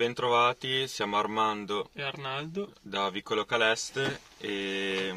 [0.00, 5.14] Bentrovati, siamo Armando e Arnaldo da Vicolo Caleste e,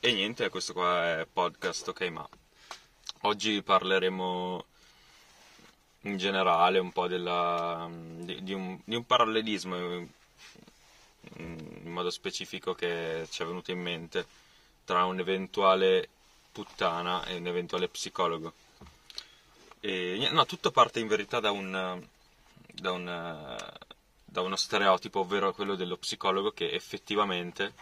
[0.00, 2.28] e niente, questo qua è podcast Ok Ma.
[3.20, 4.64] Oggi parleremo
[6.00, 9.76] in generale un po' della, di, di, un, di un parallelismo
[11.36, 14.26] in modo specifico che ci è venuto in mente
[14.84, 16.08] tra un eventuale
[16.50, 18.52] puttana e un eventuale psicologo.
[19.78, 22.02] E, no, tutto parte in verità da un,
[22.80, 23.56] da, un,
[24.24, 27.74] da uno stereotipo, ovvero quello dello psicologo che effettivamente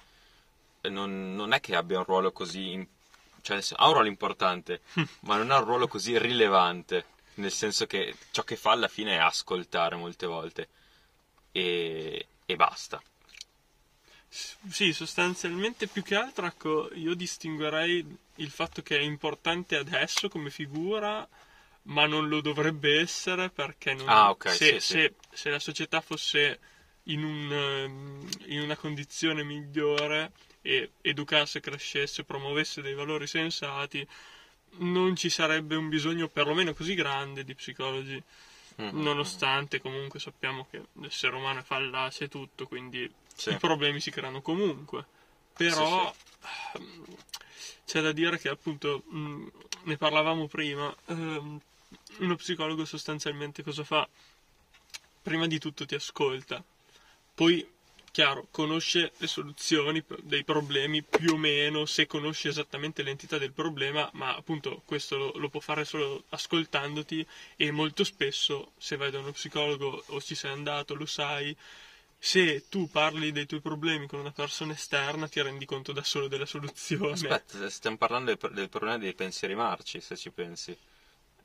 [0.88, 2.86] non, non è che abbia un ruolo così...
[3.42, 4.82] cioè ha un ruolo importante,
[5.20, 9.12] ma non ha un ruolo così rilevante, nel senso che ciò che fa alla fine
[9.12, 10.68] è ascoltare molte volte
[11.52, 13.02] e, e basta.
[14.28, 18.04] Sì, sostanzialmente più che altro ecco, io distinguerei
[18.36, 21.26] il fatto che è importante adesso come figura
[21.86, 25.36] ma non lo dovrebbe essere perché non, ah, okay, se, sì, se, sì.
[25.36, 26.58] se, la società fosse
[27.04, 34.06] in, un, ehm, in, una condizione migliore e educasse, crescesse, promuovesse dei valori sensati,
[34.78, 38.22] non ci sarebbe un bisogno perlomeno così grande di psicologi.
[38.80, 39.00] Mm-hmm.
[39.00, 43.50] Nonostante comunque sappiamo che l'essere umano è fallace e tutto, quindi sì.
[43.50, 45.04] i problemi si creano comunque.
[45.56, 46.12] Però
[46.74, 47.04] ehm,
[47.86, 49.46] c'è da dire che appunto mh,
[49.84, 50.94] ne parlavamo prima.
[51.06, 51.60] Ehm,
[52.18, 54.08] uno psicologo sostanzialmente cosa fa?
[55.22, 56.62] Prima di tutto ti ascolta,
[57.34, 57.68] poi,
[58.12, 64.08] chiaro, conosce le soluzioni dei problemi più o meno, se conosce esattamente l'entità del problema,
[64.14, 67.26] ma appunto questo lo, lo può fare solo ascoltandoti
[67.56, 71.54] e molto spesso se vai da uno psicologo o ci sei andato, lo sai,
[72.18, 76.28] se tu parli dei tuoi problemi con una persona esterna ti rendi conto da solo
[76.28, 77.12] della soluzione.
[77.12, 80.76] Aspetta, stiamo parlando del, del problema dei pensieri marci, se ci pensi.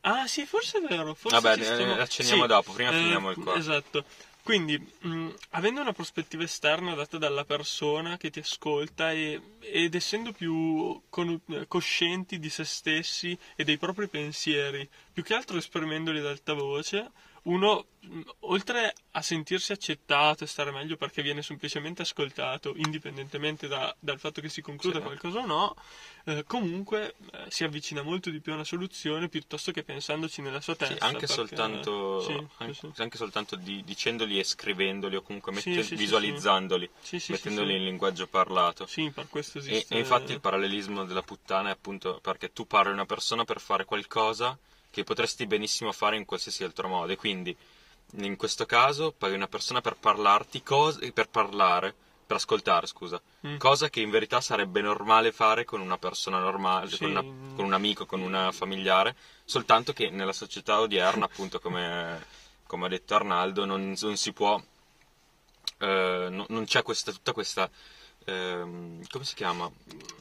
[0.02, 1.13] Ah sì, forse è vero.
[1.13, 1.94] Forse Vabbè, ne stiamo...
[1.94, 3.55] accenniamo sì, dopo, prima eh, finiamo il qua.
[3.55, 4.05] Esatto.
[4.44, 10.31] Quindi, mh, avendo una prospettiva esterna data dalla persona che ti ascolta e, ed essendo
[10.31, 16.25] più con, coscienti di se stessi e dei propri pensieri, più che altro esprimendoli ad
[16.25, 17.12] alta voce,
[17.44, 17.85] uno,
[18.41, 24.41] oltre a sentirsi accettato e stare meglio perché viene semplicemente ascoltato, indipendentemente da, dal fatto
[24.41, 25.03] che si concluda sì.
[25.03, 25.75] qualcosa o no,
[26.25, 30.62] eh, comunque eh, si avvicina molto di più a una soluzione piuttosto che pensandoci nella
[30.62, 30.96] sua testa.
[30.96, 32.91] Sì, anche perché, soltanto, sì, anche, sì.
[32.97, 36.88] anche soltanto di, dicendoli e scrivendoli o comunque mette, visualizzandoli,
[37.28, 38.85] mettendoli in linguaggio parlato.
[38.85, 39.96] Sì, per questo esiste.
[39.96, 43.46] E, e infatti il parallelismo della puttana è appunto perché tu parli a una persona
[43.46, 44.56] per fare qualcosa
[44.91, 47.12] che potresti benissimo fare in qualsiasi altro modo.
[47.13, 47.56] E quindi,
[48.18, 51.96] in questo caso, paghi una persona per parlarti, cose, per parlare,
[52.31, 53.57] per ascoltare, scusa, mm.
[53.57, 57.00] cosa che in verità sarebbe normale fare con una persona normale, sì.
[57.00, 62.25] con, una, con, un amico, con una familiare, soltanto che nella società odierna, appunto, come,
[62.68, 64.62] come ha detto Arnaldo, non, non si può,
[65.80, 67.69] eh, no, non c'è questa, tutta questa,
[68.25, 69.69] eh, come si chiama?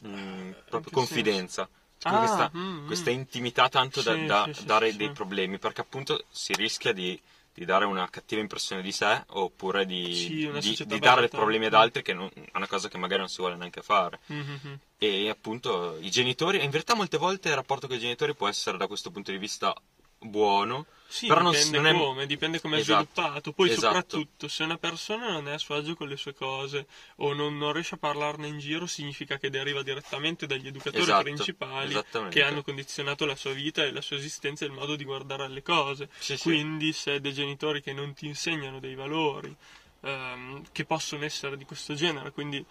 [0.05, 1.63] Mm, proprio confidenza.
[1.63, 1.79] Senso?
[2.09, 6.23] Ah, questa, mm, questa, intimità tanto da, da sì, dare sì, dei problemi, perché appunto
[6.29, 7.19] si rischia di,
[7.53, 12.01] di, dare una cattiva impressione di sé oppure di, di, di dare problemi ad altri,
[12.01, 14.19] che non, è una cosa che magari non si vuole neanche fare.
[14.31, 14.73] Mm-hmm.
[14.97, 18.77] E appunto i genitori, in verità molte volte il rapporto con i genitori può essere
[18.77, 19.73] da questo punto di vista
[20.21, 20.85] buono.
[21.07, 23.01] Sì, però dipende non, non come, dipende come esatto.
[23.01, 23.51] è sviluppato.
[23.51, 23.85] Poi esatto.
[23.85, 26.87] soprattutto se una persona non è a suo agio con le sue cose
[27.17, 31.23] o non, non riesce a parlarne in giro, significa che deriva direttamente dagli educatori esatto.
[31.23, 35.03] principali che hanno condizionato la sua vita e la sua esistenza e il modo di
[35.03, 36.07] guardare alle cose.
[36.17, 37.01] Sì, Quindi sì.
[37.01, 39.53] se hai dei genitori che non ti insegnano dei valori
[40.01, 42.63] ehm, che possono essere di questo genere, quindi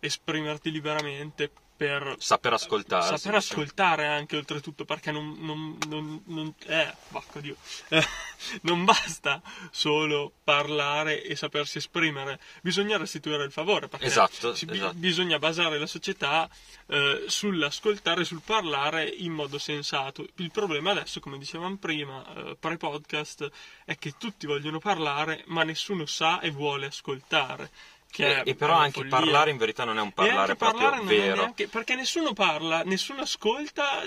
[0.00, 6.92] esprimerti liberamente per saper ascoltare saper ascoltare anche oltretutto perché non, non, non, non eh,
[7.40, 7.54] Dio,
[7.90, 8.04] eh,
[8.62, 9.40] non basta
[9.70, 12.40] solo parlare e sapersi esprimere.
[12.62, 14.94] Bisogna restituire il favore perché esatto, si, esatto.
[14.94, 16.50] bisogna basare la società
[16.86, 20.26] eh, sull'ascoltare sul parlare in modo sensato.
[20.36, 23.48] Il problema adesso come dicevamo prima eh, pre-podcast
[23.84, 27.70] è che tutti vogliono parlare ma nessuno sa e vuole ascoltare
[28.16, 29.10] e, e, però anche follia.
[29.10, 31.36] parlare in verità non è un parlare proprio parlare vero.
[31.36, 34.02] Neanche, perché nessuno parla, nessuno ascolta.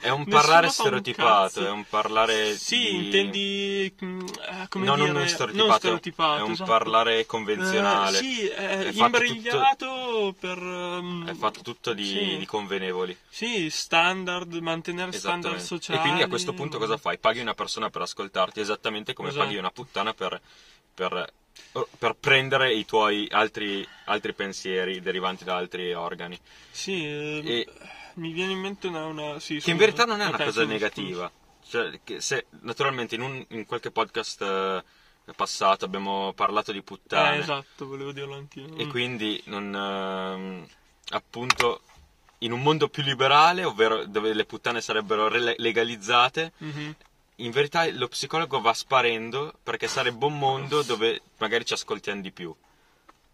[0.00, 2.56] È un parlare stereotipato, un è un parlare.
[2.56, 3.04] Sì, di...
[3.04, 3.94] intendi.
[4.04, 6.38] Mm, eh, come no, dire, non stereotipato, non stereotipato.
[6.38, 6.70] È un esatto.
[6.70, 8.18] parlare convenzionale.
[8.18, 10.58] Eh, sì, è, è imbrigliato tutto, per.
[10.58, 12.36] Um, è fatto tutto di, sì.
[12.38, 13.16] di, convenevoli.
[13.28, 15.98] Sì, standard, mantenere standard sociali.
[15.98, 17.18] E quindi a questo punto cosa fai?
[17.18, 19.44] Paghi una persona per ascoltarti esattamente come esatto.
[19.44, 20.38] paghi una puttana per,
[20.92, 21.32] per
[21.98, 26.38] per prendere i tuoi altri, altri, pensieri derivanti da altri organi.
[26.70, 27.66] Sì, e,
[28.14, 29.04] mi viene in mente una...
[29.06, 31.30] una sì, che in verità non è una cosa negativa.
[31.68, 37.36] Cioè, se, naturalmente in, un, in, qualche podcast uh, passato, abbiamo parlato di puttane.
[37.36, 38.76] Eh, esatto, volevo dirlo anch'io.
[38.76, 38.90] E Mm.
[38.90, 40.66] quindi non, ehm,
[41.10, 41.82] appunto
[42.38, 46.94] in un mondo più liberale, ovvero dove le puttane sarebbero re- legalizzate, Mhm.
[47.36, 52.32] In verità lo psicologo va sparendo perché sarebbe un mondo dove magari ci ascoltiamo di
[52.32, 52.54] più.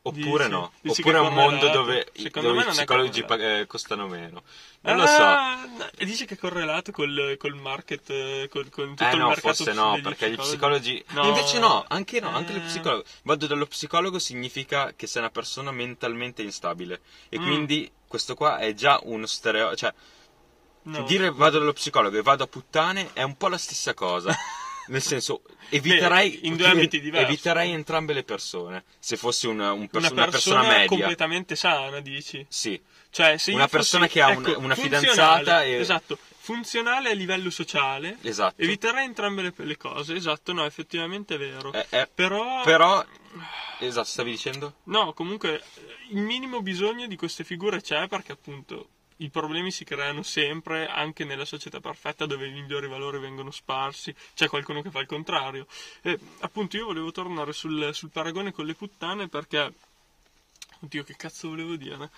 [0.04, 3.24] Oppure Dici- no, dici oppure è un mondo dove, dove i psicologi correlato.
[3.26, 4.42] pa- eh, costano meno.
[4.80, 5.22] Non lo so.
[5.22, 5.64] Ah,
[5.96, 9.28] E dici che è correlato col, col market, eh, col, con tutto Eh il no,
[9.28, 11.04] mercato forse no, perché gli psicologi?
[11.10, 11.28] No.
[11.28, 12.62] Invece no, anche no, anche lo Eh.
[12.62, 13.04] psicologo.
[13.22, 17.02] Vado dallo psicologo significa che sei una persona mentalmente instabile.
[17.28, 17.42] E Mm.
[17.46, 19.76] quindi questo qua è già uno stereotipo.
[19.76, 19.94] Cioè,
[20.84, 21.02] No.
[21.04, 24.34] dire vado dallo psicologo e vado a puttane è un po' la stessa cosa.
[24.88, 27.26] Nel senso, eviterei, Beh, in due ambiti diversi.
[27.32, 28.82] eviterei entrambe le persone.
[28.98, 30.86] Se fossi una, un perso- una una persona, persona media.
[30.88, 32.44] completamente sana, dici?
[32.48, 32.80] Sì,
[33.10, 37.50] Cioè, Una fossi- persona che ha un- ecco, una fidanzata e- Esatto, funzionale a livello
[37.50, 38.16] sociale.
[38.22, 38.60] esatto.
[38.60, 41.72] Eviterei entrambe le, le cose, esatto, no, effettivamente è vero.
[41.72, 43.04] Eh, eh, Però, però,
[43.78, 44.74] esatto, stavi dicendo?
[44.84, 45.62] no, comunque
[46.10, 51.24] il minimo bisogno di queste figure c'è perché appunto i problemi si creano sempre anche
[51.24, 55.66] nella società perfetta dove i migliori valori vengono sparsi, c'è qualcuno che fa il contrario.
[56.02, 59.72] E appunto io volevo tornare sul, sul paragone con le puttane perché...
[60.80, 62.10] Oddio, che cazzo volevo dire?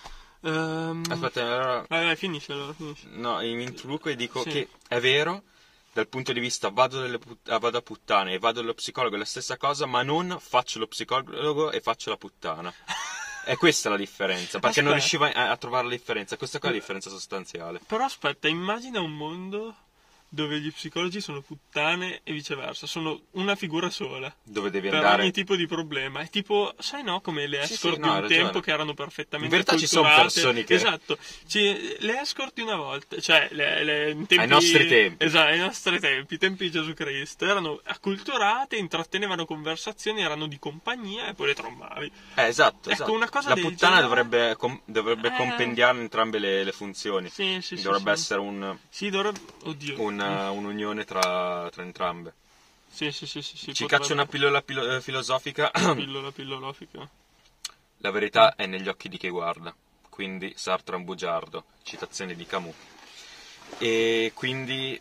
[0.43, 1.85] Ehm, Aspetta, allora...
[1.88, 3.06] Vai, vai, finisci allora, finisci.
[3.11, 4.50] No, mi introduco e dico Sì.
[4.50, 5.43] che è vero,
[5.93, 9.14] dal punto di vista vado, delle put- ah, vado a puttane e vado dallo psicologo
[9.14, 12.73] è la stessa cosa, ma non faccio lo psicologo e faccio la puttana.
[13.44, 15.19] È questa la differenza, perché non Aspetta.
[15.20, 16.37] riuscivo a, a trovare la differenza.
[16.37, 17.81] Questa qua è la differenza sostanziale.
[17.87, 19.76] Però aspetta, immagina un mondo
[20.35, 24.35] dove gli psicologi sono puttane e viceversa, sono una figura sola.
[24.43, 25.23] Dove devi Per andare.
[25.23, 26.21] ogni tipo di problema.
[26.21, 29.55] È tipo, sai no, come le escort sì, di no, un tempo che erano perfettamente
[29.55, 31.17] In verità ci sono persone che- Esatto.
[31.47, 34.37] Ci- le escort di una volta, cioè le, le- tempi...
[34.39, 35.25] Ai nostri tempi.
[35.25, 37.45] Esatto, ai nostri tempi, i tempi di Gesù Cristo.
[37.47, 42.11] Erano acculturate, intrattenevano conversazioni, erano di compagnia e poi le trombavi.
[42.35, 43.13] Eh, esatto, Ecco, esatto.
[43.13, 45.37] una cosa La puttana genere- dovrebbe, com- dovrebbe Eh.
[45.37, 47.29] compendiare entrambe le, le funzioni.
[47.31, 47.83] Sì, sì, sì.
[47.83, 48.21] dovrebbe sì.
[48.23, 49.39] essere un- Sì, dovrebbe...
[49.65, 50.01] Oddio.
[50.29, 52.35] Una- un'unione tra, tra entrambe.
[52.91, 55.71] Sì, sì, sì, sì, sì, Ci potrebbe- caccio una pillola pilo- eh, filosofica.
[55.94, 57.09] pillola pillolofica.
[57.99, 59.75] La verità è negli occhi di chi guarda.
[60.09, 61.65] Quindi Sartre è un bugiardo.
[61.82, 62.75] Citazione di Camus.
[63.79, 65.00] E quindi,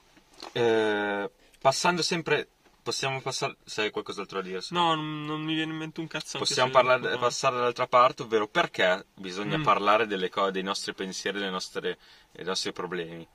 [0.53, 1.29] eh,
[1.59, 2.47] passando sempre.
[2.81, 3.55] Possiamo passare.
[3.63, 4.59] Se hai qualcos'altro da dire?
[4.71, 6.37] No, non, non mi viene in mente un cazzo.
[6.37, 9.63] Possiamo parlare- passare dall'altra parte, ovvero perché bisogna Mm.
[9.63, 11.97] parlare delle cose, dei nostri pensieri, delle nostre-
[12.31, 13.25] dei nostri problemi.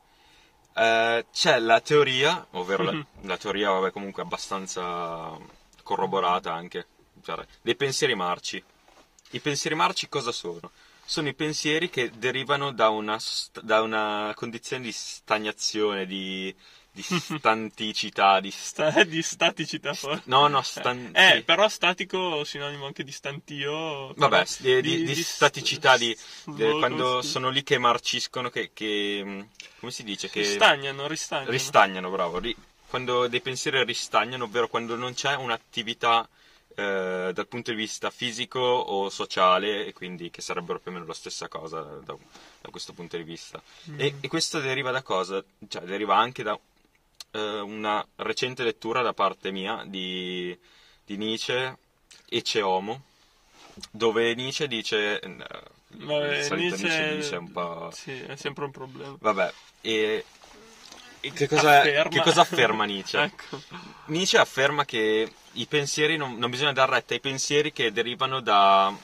[0.79, 3.07] Eh, c'è la teoria, ovvero la, Mhm.
[3.23, 5.37] la teoria, vabbè, comunque abbastanza
[5.83, 6.87] corroborata anche,
[7.25, 8.63] cioè, dei pensieri marci.
[9.31, 10.71] I pensieri marci cosa sono?
[11.05, 13.19] Sono i pensieri che derivano da una,
[13.63, 16.55] da una condizione di stagnazione, di,
[16.99, 17.03] di
[17.39, 18.51] stanticità, di...
[18.51, 20.23] st- Sta- di staticità forse.
[20.27, 21.43] no, no, stan- Eh, sì.
[21.43, 24.13] però statico sinonimo anche di stantio.
[24.15, 28.71] Vabbè, s- di, di- di staticità, di, di- boh, quando sono lì che marciscono, che,
[28.73, 29.49] che- mh,
[29.81, 30.29] come si dice?
[30.29, 31.51] Che Stagnano, ristagnano.
[31.51, 32.39] ristagnano, bravo.
[32.39, 32.57] ri-
[32.89, 36.27] quando dei pensieri ristagnano, ovvero quando non c'è un'attività
[36.75, 41.07] eh, dal punto di vista fisico o sociale, e quindi che sarebbero più o meno
[41.07, 42.17] la stessa cosa da,
[42.61, 43.61] da questo punto di vista.
[43.91, 44.01] Mm.
[44.01, 45.43] E, e questo deriva da cosa?
[45.69, 46.59] Cioè, deriva anche da
[47.31, 50.57] eh, una recente lettura da parte mia di,
[51.05, 51.77] di Nietzsche,
[52.29, 53.03] Ecce Homo,
[53.91, 55.21] dove Nietzsche dice...
[55.21, 55.37] eh,
[55.91, 57.91] Vabbè, Nietzsche- Nietzsche dice un po'...
[57.93, 59.17] Sì, è sempre un problema.
[59.19, 60.25] Vabbè, e,
[61.21, 62.11] che, cosa, Afferma.
[62.11, 63.19] che cosa afferma Nietzsche?
[63.23, 63.61] ecco.
[64.07, 68.95] Nietzsche afferma che i pensieri non, non bisogna dar retta ai pensieri che derivano da,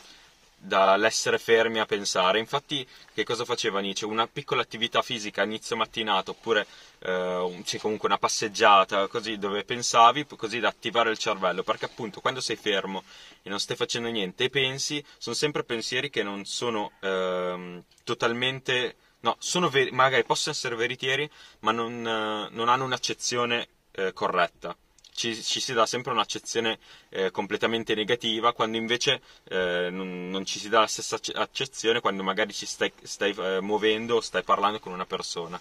[0.65, 2.39] dall'essere fermi a pensare.
[2.39, 4.07] Infatti, che cosa faceva Nietzsche?
[4.07, 6.67] Una piccola attività fisica a inizio mattinata oppure
[7.01, 11.63] eh, c'è comunque una passeggiata così dove pensavi, così da attivare il cervello.
[11.63, 13.05] Perché appunto quando sei fermo
[13.43, 18.97] e non stai facendo niente e pensi, sono sempre pensieri che non sono ehm, totalmente.
[19.21, 21.29] No, sono veri- magari possono essere veritieri,
[21.61, 24.77] ma non, eh, non hanno un'accezione eh, corretta.
[25.15, 26.79] Ci, ci si dà sempre un'accezione
[27.11, 32.01] eh, completamente negativa, quando invece eh, non, non ci si dà la stessa acce- accezione
[32.01, 35.61] quando magari ci stai, stai, eh, muovendo o stai parlando con una persona.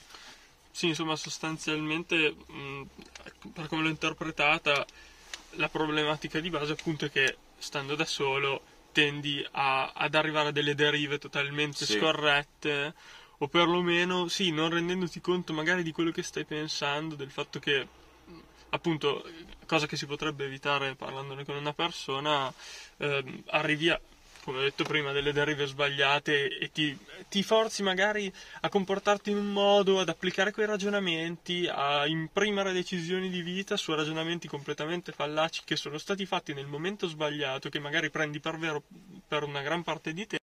[0.72, 2.88] Sì, insomma, sostanzialmente, mh,
[3.54, 4.84] per come l'ho interpretata,
[5.52, 10.52] la problematica di base appunto è che stando da solo tendi a- ad arrivare a
[10.52, 11.94] delle derive totalmente Sì.
[11.98, 12.94] scorrette
[13.38, 17.88] o perlomeno, sì, non rendendoti conto magari di quello che stai pensando, del fatto che
[18.74, 19.24] appunto,
[19.66, 22.52] cosa che si potrebbe evitare parlandone con una persona,
[22.98, 24.00] ehm, arrivi a
[24.44, 26.98] come ho detto prima, delle derive sbagliate e ti,
[27.30, 33.30] ti, forzi magari a comportarti in un modo, ad applicare quei ragionamenti, a imprimere decisioni
[33.30, 38.10] di vita su ragionamenti completamente fallaci che sono stati fatti nel momento sbagliato, che magari
[38.10, 38.84] prendi per vero
[39.26, 40.40] per una gran parte di te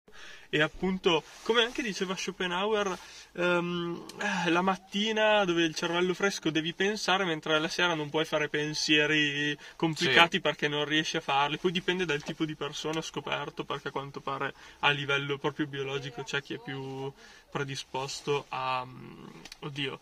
[0.50, 2.98] e appunto, come anche diceva Schopenhauer,
[3.32, 4.04] um,
[4.46, 9.56] la mattina dove il cervello fresco devi pensare, mentre la sera non puoi fare pensieri
[9.76, 10.40] complicati sì.
[10.40, 11.58] perché non riesci a farli.
[11.58, 16.22] Poi dipende dal tipo di persona, scoperto, perché a quanto pare a livello proprio biologico
[16.22, 17.12] c'è chi è più
[17.50, 18.84] predisposto a...
[18.84, 19.26] Mm,
[19.60, 19.98] oddio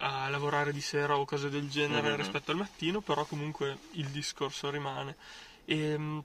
[0.00, 2.16] a lavorare di sera o cose del genere mm-hmm.
[2.16, 5.16] rispetto al mattino, però comunque il discorso rimane.
[5.64, 6.22] E, ehm,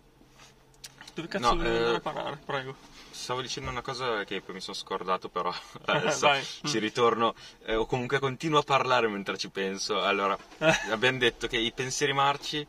[1.14, 2.40] dove cazzo no, volevo eh, andare a parare?
[2.46, 2.76] Prego.
[3.14, 5.54] Stavo dicendo una cosa che poi mi sono scordato, però
[5.86, 6.30] adesso
[6.66, 10.02] ci ritorno, eh, o comunque continuo a parlare mentre ci penso.
[10.02, 10.38] Allora,
[10.90, 12.66] abbiamo detto che i pensieri marci...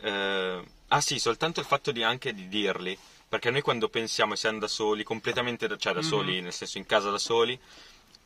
[0.00, 4.58] Eh, ah sì, soltanto il fatto di anche di dirli, perché noi quando pensiamo siamo
[4.58, 6.08] da soli, completamente da, cioè da mm-hmm.
[6.08, 7.58] soli, nel senso in casa da soli,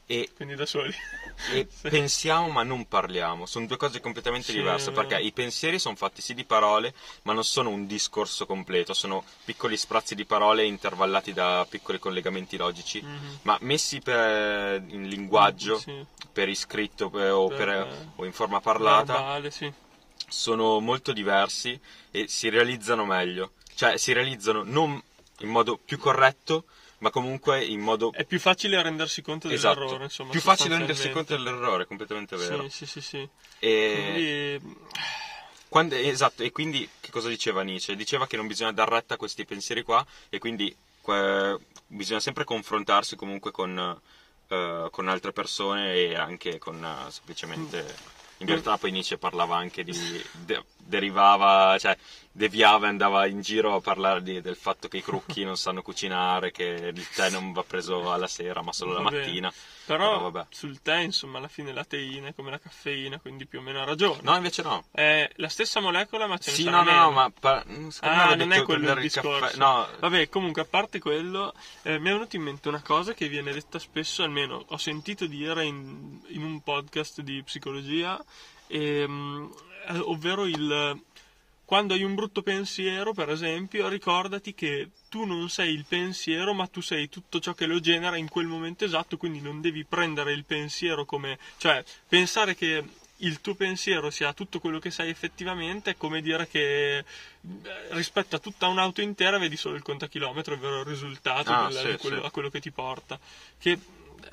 [0.09, 0.95] e, Quindi da soli.
[1.53, 1.89] e sì.
[1.89, 6.23] pensiamo ma non parliamo, sono due cose completamente sì, diverse perché i pensieri sono fatti
[6.23, 11.33] sì di parole ma non sono un discorso completo, sono piccoli sprazzi di parole intervallati
[11.33, 13.35] da piccoli collegamenti logici, mm-hmm.
[13.43, 16.05] ma messi per, in linguaggio, sì.
[16.33, 19.53] per iscritto per, o, per, per, o, in forma parlata, verbale,
[20.29, 21.79] sono molto diversi
[22.13, 25.03] e si realizzano meglio, cioè si realizzano non
[25.41, 26.65] in modo più corretto
[26.99, 28.13] ma comunque in modo...
[28.13, 29.81] È più facile rendersi conto esatto.
[29.81, 30.31] dell'errore, insomma.
[30.31, 32.69] Più facile rendersi conto dell'errore, completamente vero.
[32.69, 33.29] Sì, sì, sì, sì.
[33.59, 34.61] E...
[34.61, 34.85] Quindi...
[35.69, 37.97] Quando, esatto, e quindi che cosa diceva Nietzsche?
[37.97, 42.45] Diceva che non bisogna dar retta a questi pensieri qua e quindi que, bisogna sempre
[42.45, 44.01] confrontarsi comunque con,
[44.49, 48.15] uh, con, altre persone e anche con uh, semplicemente...
[48.39, 49.93] In realtà poi Nietzsche parlava anche di...
[50.33, 51.97] De, derivava, cioè
[52.37, 55.81] deviava e andava in giro a parlare di, del fatto che i crucchi non sanno
[55.81, 59.51] cucinare, che il tè non va preso alla sera ma solo la mattina.
[59.87, 63.61] Però, Però sul tè, insomma, alla fine la teina è come la caffeina, quindi più
[63.61, 64.21] o meno ha ragione.
[64.23, 64.85] No, invece no.
[64.91, 67.65] È la stessa molecola, ma ce ne sì, no, no, no, ma pa-
[68.01, 69.57] ah, non è quello il discorso.
[69.59, 69.89] No.
[69.99, 73.53] Vabbè, comunque, a parte quello, eh, mi è venuto in mente una cosa che viene
[73.53, 78.23] detta spesso, almeno ho sentito dire in, in un podcast di psicologia,
[78.67, 79.55] ehm,
[79.89, 81.01] eh, ovvero il
[81.67, 86.69] quando hai un brutto pensiero, per esempio, ricordati che tu non sei il pensiero, ma
[86.69, 90.33] tu sei tutto ciò che lo genera in quel momento esatto, quindi non devi prendere
[90.33, 91.39] il pensiero come...
[91.59, 92.85] cioè, pensare che
[93.21, 97.05] il tuo pensiero sia tutto quello che sei effettivamente è come dire che
[97.91, 102.21] rispetto a tutta un'auto intera vedi solo il contachilometro, ovvero il risultato ah, sì, quello,
[102.21, 102.27] sì.
[102.27, 103.19] a quello che ti porta.
[103.59, 103.79] Che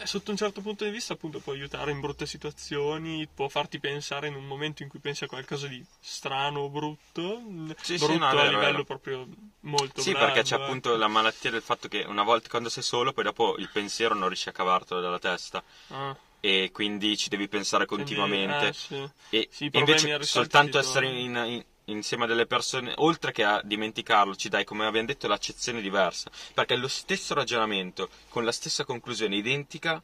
[0.03, 4.27] sotto un certo punto di vista appunto può aiutare in brutte situazioni, può farti pensare
[4.27, 7.41] in un momento in cui pensi a qualcosa di strano o brutto,
[7.81, 8.83] sì, brutto sì, no, a livello vero.
[8.83, 9.27] proprio
[9.61, 10.63] molto Sì, brando, perché c'è ecco.
[10.63, 14.15] appunto la malattia del fatto che una volta quando sei solo, poi dopo il pensiero
[14.15, 15.63] non riesci a cavartelo dalla testa.
[15.89, 16.15] Ah.
[16.39, 18.73] E quindi ci devi pensare continuamente.
[18.87, 19.63] Quindi, eh, sì.
[19.63, 24.35] E, e invece soltanto essere in, in insieme a delle persone, oltre che a dimenticarlo,
[24.35, 26.29] ci dai, come abbiamo detto, l'accezione diversa.
[26.53, 30.01] Perché lo stesso ragionamento, con la stessa conclusione identica,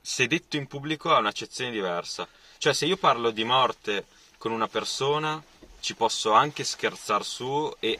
[0.00, 2.28] se detto in pubblico ha un'accezione diversa.
[2.58, 4.06] Cioè, se io parlo di morte
[4.38, 5.42] con una persona,
[5.80, 7.98] ci posso anche scherzare su e,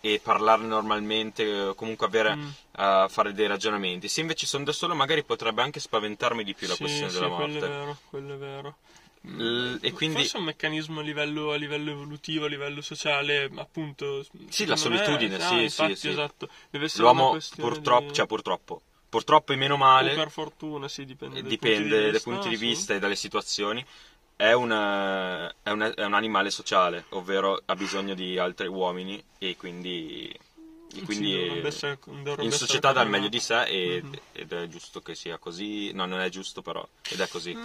[0.00, 2.48] e parlarne normalmente, comunque avere, mm.
[2.76, 4.08] uh, fare dei ragionamenti.
[4.08, 7.18] Se invece sono da solo, magari potrebbe anche spaventarmi di più la sì, questione sì,
[7.18, 7.58] della morte.
[7.58, 8.76] Quello è vero, quello è vero.
[9.26, 10.16] L- e quindi...
[10.16, 14.24] Forse è un meccanismo a livello, a livello, evolutivo, a livello sociale, appunto.
[14.48, 16.48] Sì, la solitudine, me, sì, ah, infatti, sì, esatto.
[16.70, 18.12] Deve essere L'uomo purtroppo, di...
[18.12, 20.12] cioè purtroppo, purtroppo e meno male.
[20.12, 21.42] O per fortuna, sì, dipende.
[21.42, 22.98] Dipende dai punti di vista, sì.
[22.98, 23.84] e dalle situazioni.
[24.36, 29.56] È, una, è, una, è un animale sociale, ovvero ha bisogno di altri uomini e
[29.56, 30.36] quindi
[31.02, 31.98] quindi sì, essere,
[32.38, 34.12] in società dà il meglio di sé e, mm-hmm.
[34.32, 35.92] ed è giusto che sia così.
[35.92, 37.56] No non è giusto però ed è così.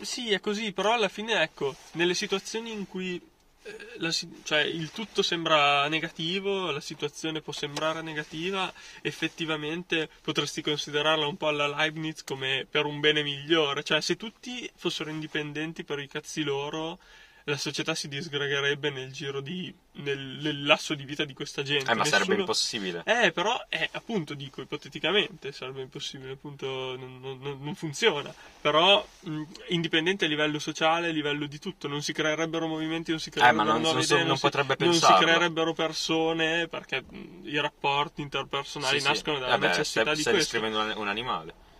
[0.00, 3.20] Sì è così però alla fine ecco nelle situazioni in cui
[3.64, 4.10] eh, la,
[4.42, 8.72] cioè, il tutto sembra negativo, la situazione può sembrare negativa,
[9.02, 14.68] effettivamente potresti considerarla un po' alla Leibniz come per un bene migliore, cioè se tutti
[14.74, 16.98] fossero indipendenti per i cazzi loro,
[17.44, 21.90] la società si disgregherebbe nel giro di nel, nel lasso di vita di questa gente.
[21.90, 22.22] Eh, ma Nessuno...
[22.22, 23.02] sarebbe impossibile.
[23.04, 28.32] Eh, però, eh, appunto, dico, ipoteticamente sarebbe impossibile, appunto, non, non, non funziona.
[28.60, 33.20] Però, mh, indipendente a livello sociale, a livello di tutto, non si creerebbero movimenti, non
[33.20, 35.72] si creerebbero eh, ma non, nuove non, idee, non, non, si, potrebbe non si creerebbero
[35.72, 39.42] persone, perché mh, i rapporti interpersonali sì, nascono sì.
[39.42, 40.58] dalla beh, necessità stai, di stai questo.
[40.58, 41.70] descrivendo un animale.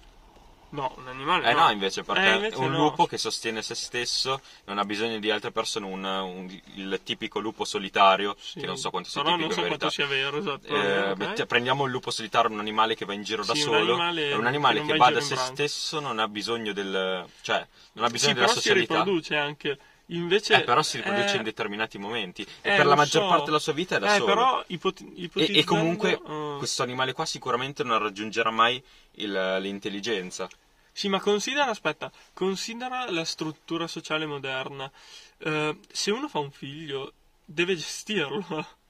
[0.72, 1.64] No, un animale Eh no.
[1.64, 2.78] no, invece, perché Eh, invece un no.
[2.78, 7.40] lupo che sostiene se stesso non ha bisogno di altre persone, un, un- il tipico
[7.40, 8.60] lupo solitario, Sì.
[8.60, 10.66] che non so quanto sia Però tipico non so quanto sia vero, esatto.
[10.66, 11.16] Eh, ok.
[11.18, 13.96] mette- prendiamo il lupo solitario, un animale che va in giro da Sì, un solo,
[14.02, 15.52] è un che animale non che, va da se branco.
[15.54, 17.26] stesso, non ha bisogno del...
[17.42, 18.94] cioè, non ha bisogno sì, della però si socialità.
[18.96, 19.78] riproduce anche.
[20.06, 22.42] Invece, Eh, però si riproduce eh, in determinati momenti.
[22.62, 23.28] eh, e per la maggior so.
[23.28, 24.24] parte della sua vita è da eh, solo.
[24.24, 25.60] però ipoti- E, ipotizzando...
[25.60, 28.82] e comunque eh, questo animale qua sicuramente non raggiungerà mai
[29.16, 30.48] il- l'intelligenza.
[30.92, 34.90] Sì, ma considera, aspetta, considera la struttura sociale moderna.
[35.38, 37.12] Eh, se uno fa un figlio,
[37.44, 38.44] deve gestirlo.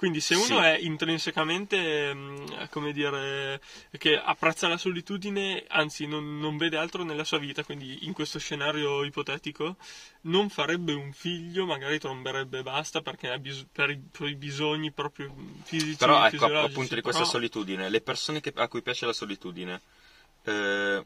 [0.00, 0.54] Quindi se uno Sì.
[0.54, 3.60] è intrinsecamente, mm, come dire,
[3.98, 8.38] che apprezza la solitudine, anzi non, non vede altro nella sua vita, quindi in questo
[8.38, 9.76] scenario ipotetico,
[10.22, 14.36] non farebbe un figlio, magari tromberebbe e basta perché ha bis- per, i, per i
[14.36, 18.80] bisogni proprio fisici Però ecco, appunto di questa Però- solitudine, le persone che- a cui
[18.80, 19.82] piace la solitudine,
[20.44, 21.04] eh,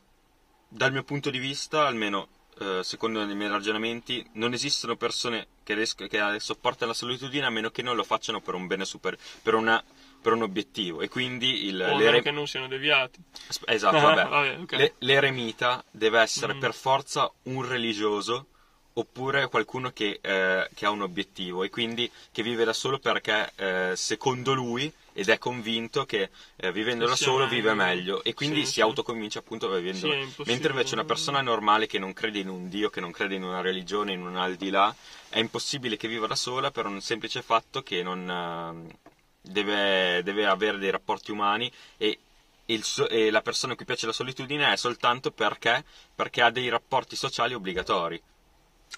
[0.75, 2.26] dal mio punto di vista, almeno
[2.59, 7.50] eh, secondo i miei ragionamenti, non esistono persone che, riesco- che sopportano la solitudine a
[7.50, 9.83] meno che non lo facciano per un bene super, per, una-
[10.21, 11.00] per un obiettivo.
[11.00, 13.21] E quindi il, o l'ere- che non siano deviati.
[13.66, 14.25] Esatto, vabbè.
[14.28, 14.73] Vabbè, ok.
[14.73, 16.61] Le- l'eremita deve essere Mm.
[16.61, 18.47] per forza un religioso
[18.96, 23.50] oppure qualcuno che, eh, che ha un obiettivo e quindi che vive da solo perché
[23.56, 28.64] eh, secondo lui ed è convinto che eh, vivendo da solo vive meglio e quindi
[28.64, 32.48] Sì, si autoconvince appunto vivendo Sì, mentre invece una persona normale che non crede in
[32.48, 34.94] un dio che non crede in una religione in un al di là
[35.28, 38.96] è impossibile che viva da sola per un semplice fatto che non eh,
[39.40, 42.18] deve, deve avere dei rapporti umani e
[42.66, 45.84] e la persona a cui piace la solitudine è soltanto perché,
[46.14, 48.18] perché ha dei rapporti sociali obbligatori.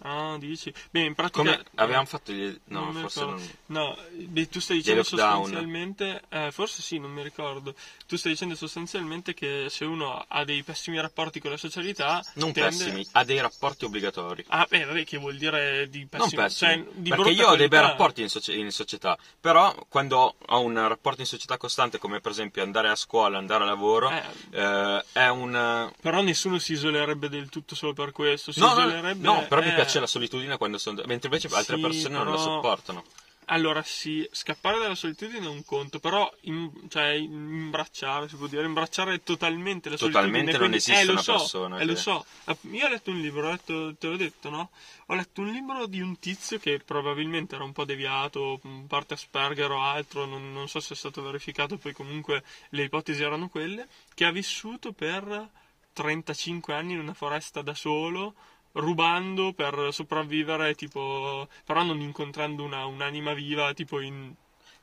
[0.02, 0.72] Ah, dici?
[0.90, 1.38] Beh, in pratica...
[1.42, 2.54] Come avevamo fatto gli...
[2.66, 3.50] No, Non mi forse non...
[3.66, 7.74] No, beh, tu stai dicendo sostanzialmente, eh, forse sì, non mi ricordo.
[8.06, 12.52] Tu stai dicendo sostanzialmente che se uno ha dei pessimi rapporti con la socialità, Non
[12.52, 14.44] tende- pessimi, ha dei rapporti obbligatori.
[14.48, 16.42] Ah, beh, vabbè, che vuol dire di Non pessimi?
[16.42, 20.36] pessimi, cioè, di perché io ho dei bei rapporti in, soci- in società, però quando
[20.44, 24.10] ho un rapporto in società costante, come per esempio andare a scuola, andare a lavoro,
[24.10, 24.22] Eh.
[24.50, 25.90] eh, è un...
[26.00, 28.52] Però nessuno si isolerebbe del tutto solo per questo.
[28.52, 29.22] Si No, isolerebbe...
[29.26, 31.02] no, però mi eh, piace la solitudine quando sono...
[31.06, 33.04] mentre invece altre Sì, persone non la però- sopportano.
[33.48, 38.64] Allora sì, scappare dalla solitudine è un conto, però in- cioè, imbracciare, si può dire,
[38.64, 40.58] imbracciare totalmente la Totalmente solitudine.
[40.58, 42.26] non quindi- esiste eh, una so, persona Eh, che- lo so.
[42.72, 44.70] Io ho letto un libro, letto, te l'ho detto, no?
[45.06, 49.70] Ho letto un libro di un tizio che probabilmente era un po' deviato, parte Asperger
[49.70, 53.86] o altro, non, non so se è stato verificato, poi comunque le ipotesi erano quelle,
[54.12, 55.48] che ha vissuto per
[55.92, 58.34] 35 anni in una foresta da solo,
[58.76, 64.34] rubando per sopravvivere, tipo, però non incontrando una, un'anima viva, tipo in...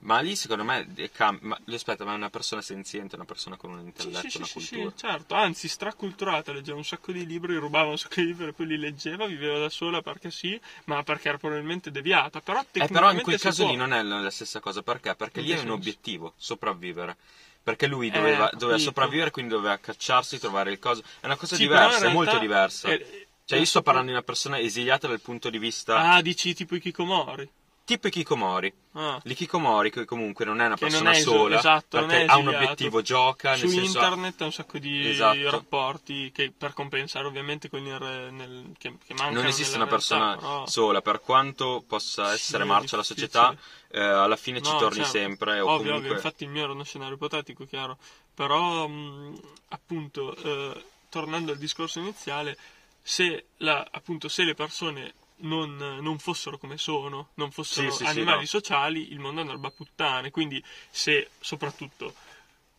[0.02, 3.58] Ma lì secondo me è cam- ma, aspetta, ma è una persona senziente, una persona
[3.58, 4.92] con un Sì, intelletto, sì, una sì, sì, cultura.
[4.92, 8.68] sì, certo, anzi straculturata, leggeva un sacco di libri, rubava un sacco di libri, poi
[8.68, 13.12] li leggeva, viveva da sola perché sì, ma perché era probabilmente deviata, però Eh, però
[13.12, 13.64] in tecnicamente quel caso può.
[13.64, 15.16] lì non è la stessa cosa, perché?
[15.16, 17.16] Perché In lì è un obiettivo, sopravvivere.
[17.64, 21.02] Perché lui doveva, Eh, doveva sopravvivere, quindi doveva cacciarsi, trovare il coso.
[21.22, 22.90] È una cosa Sì, diversa, è molto diversa.
[22.90, 26.54] eh, Cioè, io sto parlando di una persona esiliata dal punto di vista Ah, dici
[26.54, 27.50] tipo i Kikomori.
[27.84, 28.74] tipo i Kikomori.
[28.94, 29.20] Ah.
[29.24, 32.24] L'Ikikomori che comunque non è una Che non persona è iso- sola, esatto, non perché
[32.26, 35.50] è ha un obiettivo, gioca, Su nel senso internet ha un sacco di Esatto.
[35.50, 40.36] rapporti che per compensare ovviamente quelli nel, nel- che, che mancano non esiste una persona
[40.38, 43.54] però- sola, per quanto possa Sì, essere è marcia la società,
[43.90, 45.12] eh, alla fine ci No, torni certo.
[45.12, 45.60] sempre.
[45.60, 45.96] O Ovvio, comunque...
[45.98, 47.98] ovvio, infatti il mio era uno scenario ipotetico, chiaro.
[48.34, 52.58] Però, mh, appunto, eh, tornando al discorso iniziale,
[53.04, 57.98] se, la- appunto, se le persone non, non fossero come sono, non fossero Sì, sì,
[58.06, 58.48] sì, animali no.
[58.48, 60.32] sociali, il mondo andrebbe a puttane.
[60.32, 62.14] Quindi, se, soprattutto,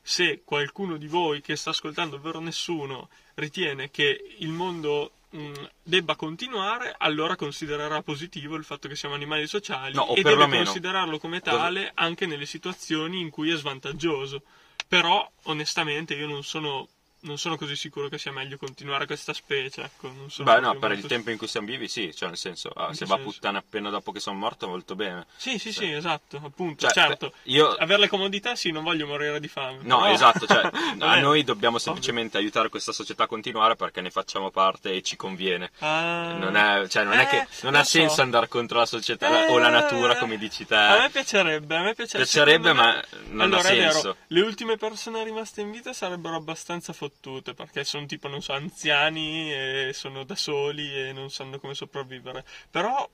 [0.02, 6.16] se qualcuno di voi che sta ascoltando, ovvero nessuno, ritiene che il mondo mh, debba
[6.16, 11.40] continuare, allora considererà positivo il fatto che siamo animali sociali No, e deve considerarlo come
[11.40, 14.42] tale anche nelle situazioni in cui è svantaggioso.
[14.86, 16.88] Però, onestamente, io non sono,
[17.24, 19.82] non sono così sicuro che sia meglio continuare questa specie.
[19.82, 22.92] Ecco, Beh, no, per il tempo in cui siamo vivi, sì, cioè nel senso, ah,
[22.92, 23.32] se che va a senso?
[23.32, 25.26] puttane appena dopo che sono morto, molto bene.
[25.36, 26.82] Sì, sì, sì, esatto, appunto.
[26.86, 29.78] Cioè, certo, io- avere le comodità, sì, non voglio morire di fame.
[29.82, 34.10] No, però- esatto, cioè, a noi dobbiamo semplicemente aiutare questa società a continuare perché ne
[34.10, 35.70] facciamo parte e ci conviene.
[35.78, 36.34] Ah.
[36.38, 37.90] Non, è, cioè, non è Eh, che non ha so.
[37.90, 40.74] senso andare contro la società Eh, o la natura, come dici te.
[40.74, 42.28] A me piacerebbe, a me piacerebbe.
[42.30, 44.16] Piacerebbe, ma non ha allora, è vero, senso.
[44.26, 49.52] le ultime persone rimaste in vita sarebbero abbastanza fottute perché sono tipo, non so, anziani
[49.52, 52.44] e sono da soli e non sanno come sopravvivere.
[52.70, 53.08] Però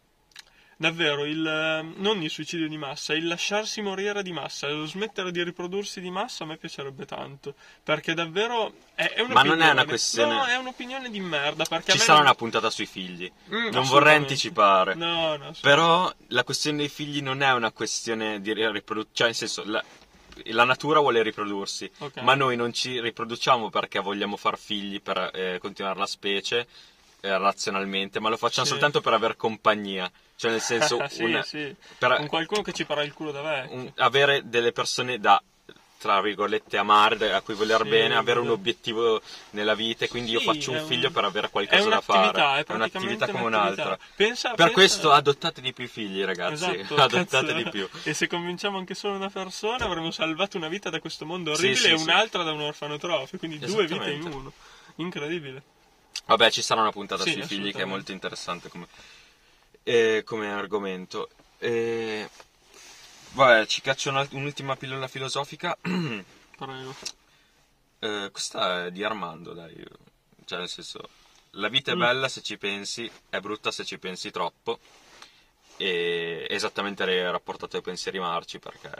[0.80, 5.42] davvero il non il suicidio di massa, il lasciarsi morire di massa, lo smettere di
[5.44, 9.84] riprodursi di massa a me piacerebbe tanto, perché davvero è, è Ma non è una
[9.84, 13.30] questione No, è un'opinione di merda, perché Ci sarà non- una puntata sui figli.
[13.52, 14.94] Mm, non vorrei anticipare.
[14.94, 19.36] No, no, Però la questione dei figli non è una questione di riproduzione, cioè nel
[19.36, 19.84] senso la,
[20.52, 22.18] la natura vuole riprodursi, Ok.
[22.22, 26.66] ma noi non ci riproduciamo perché vogliamo far figli per eh, continuare la specie
[27.22, 28.72] eh, razionalmente, ma lo facciamo Sì.
[28.72, 31.74] soltanto per aver compagnia, cioè nel senso sì, una- sì.
[31.98, 33.76] per- Con qualcuno che ci parla il culo da vecchio.
[33.76, 35.40] un- avere delle persone da
[36.00, 40.08] tra virgolette amare, da- a cui voler Sì, bene, avere un obiettivo nella vita e
[40.08, 42.64] quindi io Sì, faccio è un un- figlio per avere qualcosa da fare.
[42.64, 43.98] è un'attività come un'altra.
[44.16, 46.54] Pensa, Per pensa- questo adottate di più figli, ragazzi.
[46.78, 47.52] Esatto, adottate cazzo.
[47.52, 47.86] di più.
[48.04, 51.76] E se convinciamo anche solo una persona, avremo salvato una vita da questo mondo orribile
[51.76, 53.38] sì, e un'altra da un orfanotrofio.
[53.38, 54.52] Quindi due vite in uno.
[54.96, 55.62] Incredibile.
[56.24, 58.86] Vabbè, ci sarà una puntata sui figli che è molto interessante come,
[59.82, 61.28] eh, come argomento.
[61.58, 62.26] Eh,
[63.32, 65.76] vabbè, ci caccio un'ultima pillola filosofica.
[65.80, 66.94] Prego.
[68.00, 69.74] Eh, questa è di Armando, dai.
[70.44, 71.08] Cioè, nel senso,
[71.52, 71.98] la vita è Mm.
[72.00, 74.78] bella se ci pensi, è brutta se ci pensi troppo.
[75.76, 78.90] E esattamente rapportato ai pensieri marci perché,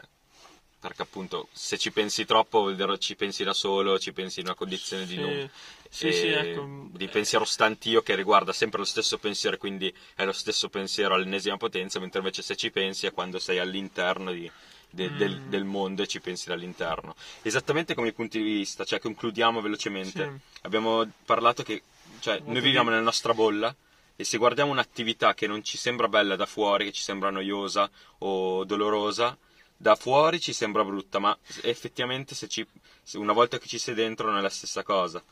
[0.81, 4.47] perché appunto se ci pensi troppo vuol dire ci pensi da solo, ci pensi in
[4.47, 5.51] una condizione di Sì, non
[5.91, 6.87] sì, sì, ecco.
[6.93, 11.57] di pensiero stantio che riguarda sempre lo stesso pensiero, quindi è lo stesso pensiero all'ennesima
[11.57, 14.51] potenza, mentre invece se ci pensi è quando sei all'interno di-
[14.89, 15.17] de- Mm.
[15.17, 17.15] del, del mondo e ci pensi dall'interno.
[17.43, 20.41] Esattamente come i punti di vista, cioè concludiamo velocemente.
[20.63, 21.83] Abbiamo parlato che
[22.21, 23.75] cioè, Molto noi viviamo di- nella nostra bolla
[24.17, 27.91] e se guardiamo un'attività che non ci sembra bella da fuori, che ci sembra noiosa
[28.19, 29.37] o dolorosa,
[29.81, 32.67] da fuori ci sembra brutta, ma effettivamente ci,
[33.15, 35.25] una volta che ci sei dentro non è la stessa cosa.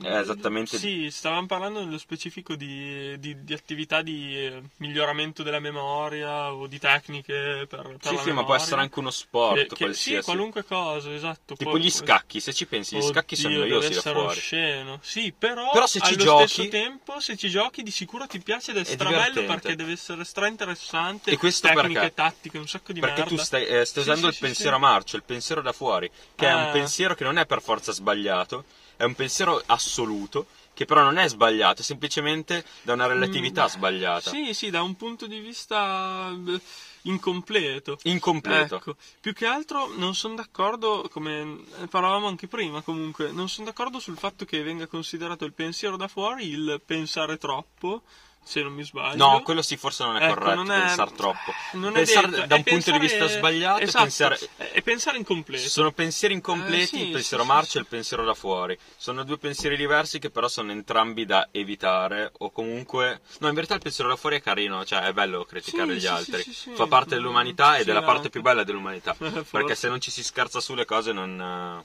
[0.00, 5.58] È esattamente Sì, stavamo parlando nello specifico di, di- di attività di eh, miglioramento della
[5.58, 8.62] memoria o di tecniche per, per Sì, la sì, ma può memoria.
[8.62, 10.18] essere anche uno sport, Che- qualsiasi.
[10.18, 11.54] Sì, qualunque cosa, esatto.
[11.56, 14.38] Tipo Poi- gli scacchi, se ci pensi, gli scacchi sono noiosi da essere fuori.
[14.38, 14.98] osceno.
[15.02, 18.38] Sì, però, Però se ci allo giochi- stesso tempo, se ci giochi, di sicuro ti
[18.40, 21.32] piace ed è, È strabello perché deve essere stra interessante.
[21.32, 22.14] E questo tecniche, perché?
[22.14, 23.34] tattiche, un sacco di Perché merda.
[23.34, 26.08] tu stai, eh, stai Sì, usando sì, il pensiero a marcio, il pensiero da fuori,
[26.36, 26.66] che è Ah.
[26.66, 28.64] un pensiero che non è per forza sbagliato,
[28.98, 33.68] è un pensiero assoluto, che però non è sbagliato, è semplicemente da una relatività Mm,
[33.68, 34.30] sbagliata.
[34.30, 36.60] Sì, sì, da un punto di vista eh,
[37.02, 37.98] incompleto.
[38.02, 38.76] Incompleto.
[38.76, 41.58] Ecco, più che altro non sono d'accordo, come
[41.88, 46.08] parlavamo anche prima comunque, non sono d'accordo sul fatto che venga considerato il pensiero da
[46.08, 48.02] fuori il pensare troppo,
[48.48, 49.16] se non mi sbaglio.
[49.16, 51.52] No, quello sì, forse non è Ecco, corretto, non è- pensare troppo.
[51.72, 54.38] Non pensare detto, da un punto di vista sbagliato esatto, pensare...
[54.56, 55.68] è- pensare incompleto.
[55.68, 58.78] Sono pensieri incompleti, Eh, sì, il pensiero sì, marcio sì, e il pensiero da fuori.
[58.96, 63.20] Sono due pensieri diversi che però sono entrambi da evitare o comunque...
[63.40, 66.42] No, in verità il pensiero da fuori è carino, cioè è bello criticare gli altri.
[66.74, 69.14] Fa parte dell'umanità ed è la parte più bella dell'umanità.
[69.50, 71.84] Perché se non ci si scherza sulle cose non, eh,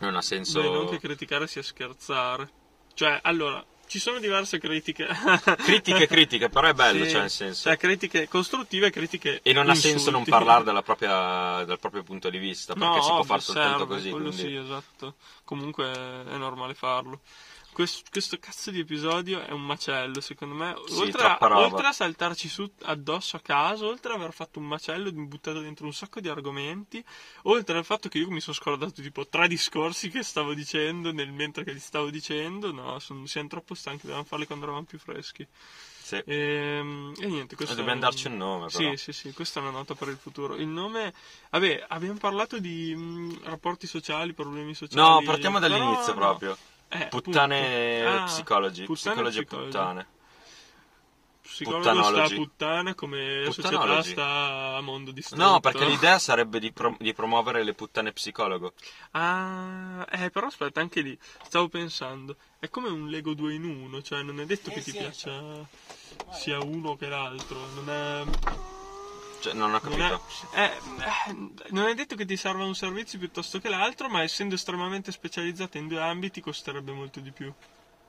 [0.00, 0.60] non ha senso...
[0.60, 2.50] Beh, non che criticare sia scherzare.
[2.92, 5.06] Cioè, allora, ci sono diverse critiche.
[5.64, 7.62] Critiche, critiche, però è bello, Sì, cioè nel senso...
[7.68, 10.30] Cioè, critiche costruttive e critiche E non ha senso non insulti.
[10.30, 14.10] parlare dalla propria- dal proprio punto di vista, perché No, si può fare soltanto così.
[14.10, 15.14] quello quindi- sì, esatto.
[15.44, 17.20] Comunque è normale farlo.
[17.74, 20.74] Quest- questo cazzo di episodio è un macello, secondo me.
[20.86, 24.66] Sì, oltre, a, oltre a saltarci su addosso a caso, oltre ad aver fatto un
[24.66, 27.04] macello, mi buttato dentro un sacco di argomenti,
[27.42, 31.32] oltre al fatto che io mi sono scordato tipo tre discorsi che stavo dicendo nel
[31.32, 34.98] mentre che li stavo dicendo, no, son- siamo troppo stanchi, dovevamo farli quando eravamo più
[35.00, 35.44] freschi.
[36.04, 36.16] Sì.
[36.26, 38.90] E, e niente, questo Dobbiamo è- darci un nome, però.
[38.90, 40.54] Sì, sì, sì, questa è una nota per il futuro.
[40.54, 41.12] Il nome,
[41.50, 45.00] vabbè, abbiamo parlato di mh, rapporti sociali, problemi sociali.
[45.00, 46.18] No, partiamo però dall'inizio no.
[46.94, 48.06] Eh, Puttane.
[48.06, 50.06] Ah, psicologi, puttane psicologi e puttane.
[51.42, 55.42] Psicologo sta puttana come società sta a mondo distrutto.
[55.42, 58.74] No, perché l'idea sarebbe di, pro- di promuovere le puttane psicologo.
[59.10, 64.02] Ah, eh, però aspetta, anche lì, stavo pensando, è come un Lego 2 in 1,
[64.02, 65.66] cioè non è detto che ti piaccia
[66.32, 68.24] sia uno che l'altro, non è...
[69.44, 70.22] Cioè, non ho Non è, capito.
[70.54, 74.54] eh, eh, non è detto che ti serva un servizio piuttosto che l'altro, ma essendo
[74.54, 77.52] estremamente specializzata in due ambiti costerebbe molto di più.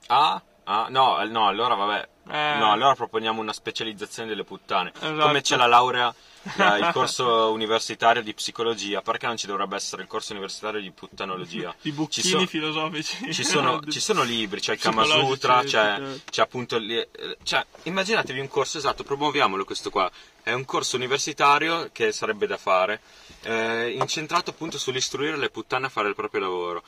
[0.08, 0.42] Ah?
[0.64, 2.08] Ah, no, eh, no, allora vabbè.
[2.30, 2.58] Eh.
[2.58, 4.92] No, allora proponiamo una specializzazione delle puttane.
[4.96, 5.20] Esatto.
[5.28, 6.14] Come c'è la laurea,
[6.58, 10.92] la- il corso universitario di psicologia, perché non ci dovrebbe essere il corso universitario di
[10.92, 11.74] puttanologia?
[11.82, 13.34] Di Ci bucchini so- filosofici.
[13.34, 16.78] Ci sono, ci sono libri, c'è il Kama psicologici, Sutra, c'è, c'è appunto.
[16.78, 17.08] eh,
[17.44, 20.10] Cioè, immaginatevi un corso esatto, promuoviamolo questo qua.
[20.44, 23.02] È un corso universitario che sarebbe da fare,
[23.44, 26.84] eh, incentrato appunto sull'istruire le puttane a fare il proprio lavoro.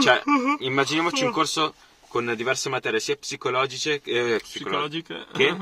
[0.00, 0.22] Cioè,
[0.60, 1.74] immaginiamoci un corso
[2.08, 5.26] con diverse materie, sia psicologiche, eh, psicolo- Psicologiche.
[5.32, 5.56] che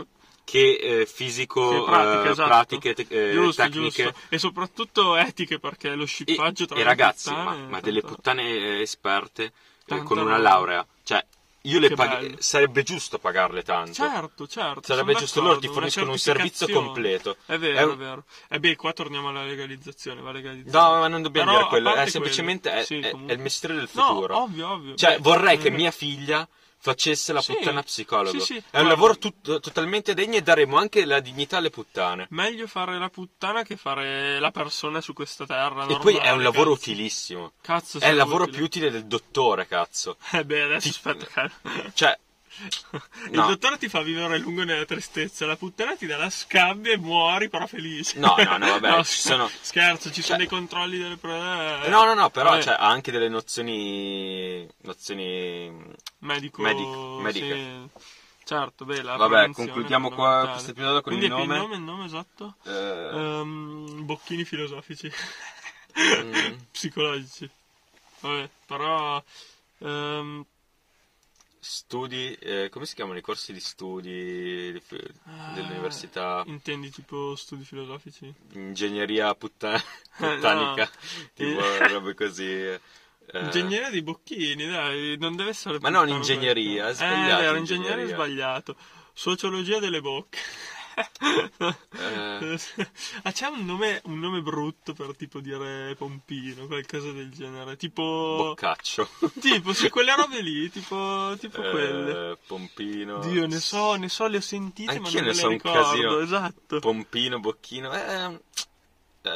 [0.48, 2.48] che eh, fisico, Che pratica, eh, esatto.
[2.48, 4.02] pratiche, te- eh, giusto, tecniche.
[4.04, 4.18] giusto.
[4.30, 8.80] E soprattutto etiche, perché lo E, scippaggio tra e ragazzi, ma, ma delle puttane eh,
[8.80, 9.52] esperte
[9.84, 11.22] eh, con una laurea, cioè
[11.62, 12.36] io le Che pag- bello.
[12.38, 13.92] sarebbe giusto pagarle tanto.
[13.92, 14.80] Certo, certo.
[14.84, 17.36] Sarebbe giusto, loro ti forniscono un servizio completo.
[17.44, 18.24] È vero, È è, vero.
[18.48, 20.22] E beh, qua torniamo alla legalizzazione.
[20.22, 20.86] Va legalizzazione.
[20.94, 23.74] No, ma non dobbiamo Però, dire quello, è semplicemente quello, è, sì, è- il mestiere
[23.74, 24.38] del No, futuro.
[24.38, 24.94] ovvio, ovvio.
[24.94, 26.48] Cioè, Beh, vorrei che mia figlia
[26.80, 27.54] facesse la Sì.
[27.54, 28.38] puttana psicologo.
[28.38, 28.88] Sì, sì, È un guarda.
[28.88, 32.26] lavoro tut- totalmente degno e daremo anche la dignità alle puttane.
[32.30, 35.84] Meglio fare la puttana che fare la persona su questa terra.
[35.86, 36.90] E poi è normale, un lavoro cazzo.
[36.90, 37.52] utilissimo.
[37.60, 38.56] Cazzo, È il lavoro utile.
[38.56, 40.16] più utile del dottore, cazzo.
[40.32, 41.26] Eh beh, adesso Ti- aspetta.
[41.32, 41.52] calma.
[42.68, 43.46] Cioè, Il no.
[43.46, 46.96] dottore ti fa vivere a lungo nella tristezza, la puttana ti dà la scabbia e
[46.96, 48.18] muori però felice.
[48.18, 51.88] No, no, no, vabbè, ci scher- sono- Scherzo, ci Cioè- sono dei controlli delle prove.
[51.88, 54.66] No, no, no, però cioè, ha anche delle nozioni.
[54.82, 55.72] nozioni.
[56.20, 57.54] medico, medic- mediche.
[57.54, 58.16] sì.
[58.44, 61.54] Certo, beh, la Vabbè, concludiamo qua questo episodio con Quindi il nome.
[61.54, 62.54] il nome, il nome esatto?
[62.64, 65.12] eh, Ehm, bocchini filosofici.
[66.00, 66.32] mm,
[66.72, 67.48] Psicologici.
[68.20, 69.22] Vabbè, però...
[69.80, 70.44] ehm,
[71.60, 72.32] studi.
[72.34, 74.82] eh, come si chiamano i corsi di studi di-
[75.24, 75.52] Ah.
[75.54, 76.42] dell'università?
[76.46, 78.32] intendi tipo studi filosofici?
[78.52, 79.74] Ingegneria putta-
[80.20, 80.90] Eh, puttanica, no.
[81.34, 81.88] tipo Eh.
[81.88, 82.44] robe così.
[82.46, 82.80] eh.
[83.32, 87.92] Ingegneria di bocchini, dai, non deve essere Ma non ingegneria, è sbagliato Eh, vero, ingegneria.
[87.92, 88.76] ingegneria è sbagliato.
[89.12, 90.38] Sociologia delle bocche.
[93.22, 97.76] Ah, c'è un nome, un nome brutto per tipo dire pompino, qualcosa del genere.
[97.76, 98.02] Tipo.
[98.54, 99.08] Boccaccio.
[99.40, 102.38] Tipo, sì, quelle robe lì, tipo, tipo Eh, quelle.
[102.46, 103.18] Pompino.
[103.20, 105.54] Dio, ne so, ne so, le ho sentite, ma Anch'io non ne me so le
[105.54, 105.82] un ricordo.
[105.82, 106.18] casino.
[106.18, 106.78] Esatto.
[106.80, 107.92] Pompino, Bocchino.
[107.92, 108.40] Eh,
[109.22, 109.30] eh,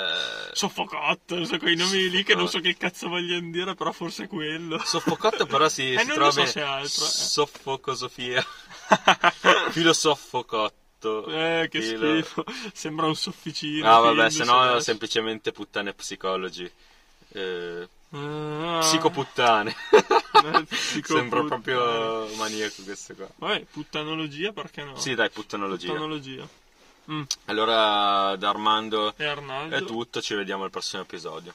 [0.53, 4.29] Soffocotto, so quei nomi lì che non so che cazzo vogliono dire, però forse è
[4.29, 4.79] quello.
[4.79, 7.09] Soffocotto però si, Eh, si non trova lo so se altro, eh.
[7.09, 8.47] Soffocosofia.
[11.03, 11.27] Filosoffocotto.
[11.31, 12.45] Eh, che Filo- schifo.
[12.73, 13.89] Sembra un sofficino.
[13.91, 16.71] No, vabbè, se no semplicemente puttane psicologi.
[17.35, 19.75] Eh, Ah, psicoputtane.
[19.91, 20.67] eh.
[21.03, 23.27] Sembra proprio maniaco questo qua.
[23.37, 24.97] Vabbè, puttanologia perché no?
[24.97, 25.87] Sì, dai, puttanologia.
[25.89, 26.47] Puttanologia.
[27.11, 27.23] Mm.
[27.47, 31.55] Allora, da Armando è tutto, ci vediamo al prossimo episodio.